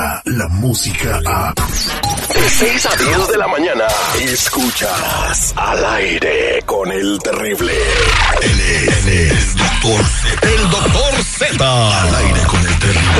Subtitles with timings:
[0.00, 1.52] llega la música a...
[1.54, 3.84] De 6 a 10 de la mañana,
[4.20, 7.74] escuchas al aire con el terrible.
[8.40, 10.48] Él es, él es doctor Z.
[10.48, 12.02] El doctor Z.
[12.02, 13.10] Al aire con el terrible.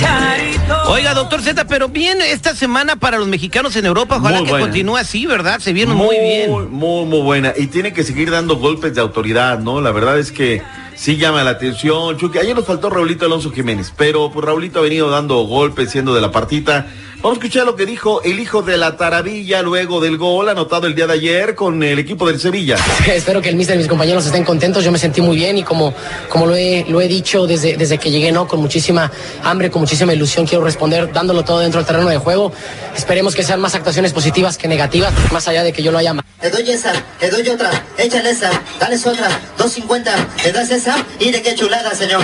[0.88, 4.52] Oiga, doctor Z, pero bien esta semana para los mexicanos en Europa, ojalá Muy que
[4.52, 4.66] buena.
[4.66, 5.60] continúe así, ¿verdad?
[5.60, 6.52] Se vieron muy, bien.
[6.72, 7.54] Muy, muy buena.
[7.58, 9.82] Y tiene que seguir dando golpes de autoridad, ¿no?
[9.82, 10.62] La verdad es que
[10.96, 12.18] sí llama la atención.
[12.18, 16.14] Chucky, ayer nos faltó Raulito Alonso Jiménez, pero pues Raulito ha venido dando golpes, siendo
[16.14, 16.88] de la partita.
[17.22, 20.88] Vamos a escuchar lo que dijo el hijo de la Taravilla luego del gol anotado
[20.88, 22.78] el día de ayer con el equipo del Sevilla.
[23.08, 24.86] Espero que el mister y mis compañeros estén contentos.
[24.86, 25.94] Yo me sentí muy bien y como,
[26.30, 28.48] como lo, he, lo he dicho desde, desde que llegué, ¿no?
[28.48, 29.12] Con muchísima
[29.44, 32.54] hambre, con muchísima ilusión, quiero responder dándolo todo dentro del terreno de juego.
[32.96, 36.16] Esperemos que sean más actuaciones positivas que negativas, más allá de que yo lo haya
[36.40, 38.50] Te doy esa, te doy otra, échale esa,
[38.80, 42.24] dale otra, 250, te das esa y de qué chulada, señor.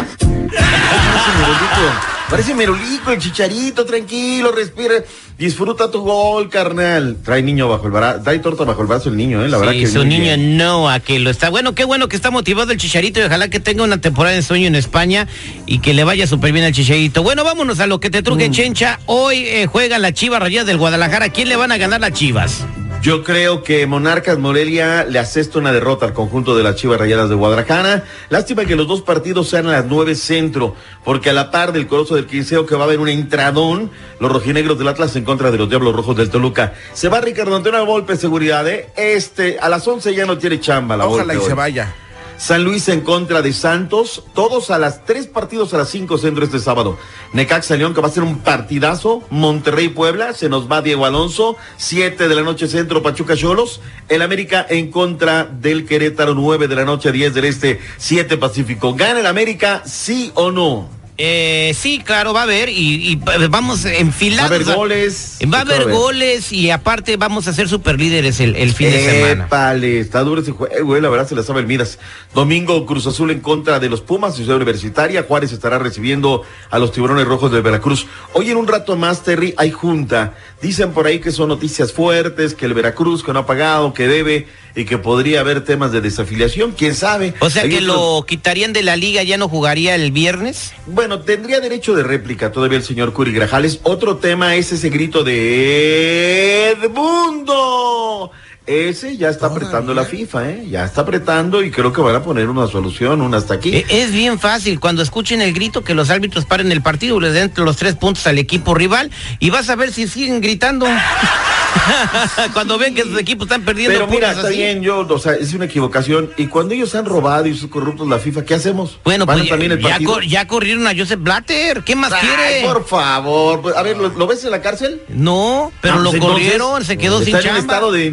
[2.36, 4.96] Parece merolico, el chicharito, tranquilo, respira,
[5.38, 7.16] disfruta tu gol, carnal.
[7.24, 9.72] Trae niño bajo el brazo, trae torta bajo el brazo el niño, eh, la verdad
[9.72, 10.58] Sí, que su niño bien.
[10.58, 11.50] Noah que lo está.
[11.50, 14.42] Bueno, qué bueno que está motivado el Chicharito y ojalá que tenga una temporada de
[14.42, 15.28] sueño en España
[15.66, 17.24] y que le vaya súper bien al Chicharito.
[17.24, 18.24] Bueno, vámonos a lo que te Mm.
[18.26, 19.00] truque, Chencha.
[19.06, 21.30] Hoy eh, juega la Chivas Rayadas del Guadalajara.
[21.30, 22.66] ¿Quién le van a ganar las Chivas?
[23.06, 27.30] Yo creo que Monarcas Morelia le asesta una derrota al conjunto de las Chivas Rayadas
[27.30, 28.04] de Guadalajara.
[28.30, 31.86] Lástima que los dos partidos sean a las nueve centro, porque a la par del
[31.86, 35.52] Coloso del Quinceo que va a haber un entradón, los rojinegros del Atlas en contra
[35.52, 36.74] de los Diablos Rojos del Toluca.
[36.94, 38.90] Se va Ricardo Antonio Volpe, seguridad, ¿eh?
[38.96, 41.94] Este, a las once ya no tiene chamba la Ojalá y se vaya.
[42.38, 46.44] San Luis en contra de Santos, todos a las tres partidos a las cinco centro
[46.44, 46.98] este sábado.
[47.34, 49.24] Necaxa León, que va a ser un partidazo.
[49.30, 53.82] Monterrey Puebla, se nos va Diego Alonso, siete de la noche centro Pachuca Cholos.
[54.10, 58.94] El América en contra del Querétaro, nueve de la noche, diez del este, siete Pacífico.
[58.94, 60.95] ¿Gana el América, sí o no?
[61.18, 64.52] Eh, sí, claro, va a haber y, y eh, vamos enfilados.
[64.52, 65.38] Va a haber goles.
[65.42, 65.96] Va a ¿Qué va a haber haber?
[65.96, 69.46] goles y aparte vamos a ser super líderes el, el fin de semana.
[69.46, 72.00] Épale, está duro ese juego, güey, la verdad se la sabe el Midas.
[72.34, 75.24] Domingo Cruz Azul en contra de los Pumas, Ciudad Universitaria.
[75.24, 78.08] Juárez estará recibiendo a los Tiburones Rojos de Veracruz.
[78.34, 80.34] Hoy en un rato más, Terry, hay junta.
[80.62, 84.08] Dicen por ahí que son noticias fuertes, que el Veracruz que no ha pagado, que
[84.08, 87.34] debe y que podría haber temas de desafiliación, quién sabe.
[87.40, 90.74] O sea Hay que lo quitarían de la liga, ya no jugaría el viernes.
[90.88, 93.80] Bueno, tendría derecho de réplica todavía el señor Curi Grajales.
[93.84, 98.32] Otro tema es ese grito de Edmundo.
[98.68, 100.66] Ese ya está apretando la FIFA, ¿eh?
[100.68, 103.76] Ya está apretando y creo que van a poner una solución, una hasta aquí.
[103.76, 107.34] E- Es bien fácil, cuando escuchen el grito que los árbitros paren el partido, les
[107.34, 110.88] den los tres puntos al equipo rival y vas a ver si siguen gritando.
[112.54, 114.58] cuando ven que sus equipos están perdiendo Pero mira, está así.
[114.58, 116.32] bien, yo, o sea, es una equivocación.
[116.38, 119.00] Y cuando ellos han robado y son corruptos la FIFA, ¿qué hacemos?
[119.04, 120.12] Bueno, ¿Van pues también el ya, partido?
[120.14, 121.84] cor- ya corrieron a Joseph Blatter.
[121.84, 122.62] ¿Qué más Ay, quiere?
[122.66, 123.62] por favor.
[123.62, 125.02] Pues, a ver, ¿lo, lo ves en la cárcel?
[125.10, 127.60] No, pero Ah, lo pues, entonces, corrieron, se quedó sin Está en chamba.
[127.60, 128.06] un estado de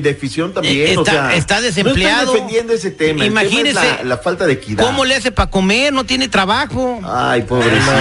[0.47, 0.89] indefinición también.
[0.89, 2.33] Eh, o está- sea, está No desempleado.
[2.33, 3.23] defendiendo ese tema.
[3.25, 4.85] El tema es Imagínese la, la falta de equidad.
[4.85, 5.93] ¿Cómo le hace para comer?
[5.93, 7.01] No tiene trabajo.
[7.05, 7.93] Ay, pobrecito.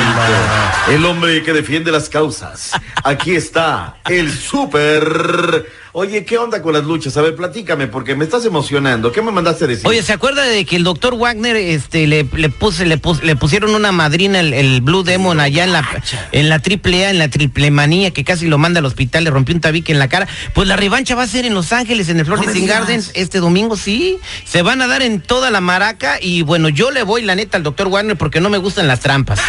[0.89, 2.71] El hombre que defiende las causas.
[3.03, 7.17] Aquí está el super Oye, ¿qué onda con las luchas?
[7.17, 9.11] A ver, platícame, porque me estás emocionando.
[9.11, 9.85] ¿Qué me mandaste a decir?
[9.85, 13.35] Oye, ¿se acuerda de que el doctor Wagner este, le, le, puse, le, pus- le
[13.35, 15.85] pusieron una madrina, el, el Blue Demon, allá en la,
[16.31, 19.31] en la triple A, en la triple manía, que casi lo manda al hospital, le
[19.31, 20.29] rompió un tabique en la cara?
[20.53, 22.53] Pues la revancha va a ser en Los Ángeles, en el Florida.
[22.67, 24.17] Gardens, este domingo, sí.
[24.45, 27.57] Se van a dar en toda la maraca y bueno, yo le voy la neta
[27.57, 29.41] al doctor Wagner porque no me gustan las trampas.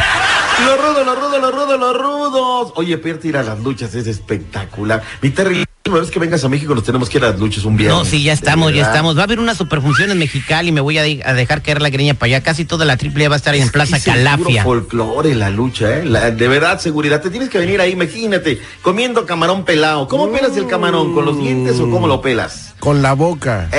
[0.65, 2.73] Los rudos, los rudos, los rudos, los rudos.
[2.75, 5.03] Oye, Pierre, ir a las luchas es espectacular.
[5.21, 7.65] Mi Terry, próxima vez que vengas a México nos tenemos que ir a las luchas
[7.65, 7.99] un viernes.
[7.99, 9.17] No, sí, ya estamos, ya estamos.
[9.17, 11.83] Va a haber una superfunción en Mexicali y me voy a, de- a dejar caer
[11.83, 12.43] la greña para allá.
[12.43, 14.65] Casi toda la triple va a estar en Plaza Es Calafia.
[14.65, 16.05] folclore, la lucha, ¿eh?
[16.05, 17.21] La- de verdad, seguridad.
[17.21, 20.09] Te tienes que venir ahí, imagínate, comiendo camarón pelado.
[20.09, 21.15] ¿Cómo pelas el camarón?
[21.15, 22.72] ¿Con los dientes o cómo lo pelas?
[22.83, 23.69] Con la boca.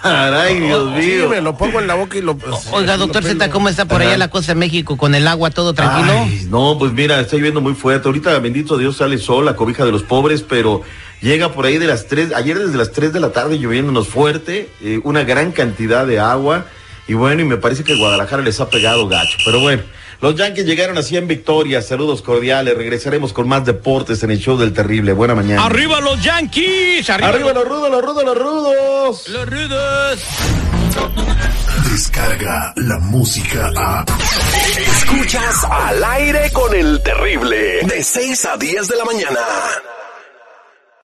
[0.00, 1.28] Ah, caray, Dios Sí, mío.
[1.28, 2.38] me lo pongo en la boca y lo.
[2.70, 3.24] Oiga, doctor.
[3.24, 4.96] Z, ¿cómo está por allá la cosa en México?
[4.96, 6.12] ¿Con el agua todo tranquilo?
[6.24, 8.06] Ay, no, pues mira, está lloviendo muy fuerte.
[8.06, 10.82] Ahorita, bendito Dios, sale sol, la cobija de los pobres, pero
[11.20, 14.70] llega por ahí de las 3, ayer desde las 3 de la tarde lloviéndonos fuerte,
[14.82, 16.66] eh, una gran cantidad de agua.
[17.08, 19.38] Y bueno, y me parece que Guadalajara les ha pegado gacho.
[19.42, 19.82] Pero bueno,
[20.20, 21.80] los Yankees llegaron así en victoria.
[21.80, 22.76] Saludos cordiales.
[22.76, 25.12] Regresaremos con más deportes en el show del terrible.
[25.12, 25.64] Buena mañana.
[25.64, 27.08] ¡Arriba los Yankees!
[27.08, 29.28] Arriba los rudos, los rudos, los rudos.
[29.28, 30.20] los rudos!
[31.90, 34.04] Descarga la música a.
[34.76, 37.80] Escuchas al aire con el terrible.
[37.84, 39.40] De 6 a 10 de la mañana.